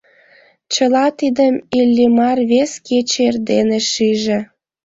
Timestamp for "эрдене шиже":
3.29-4.39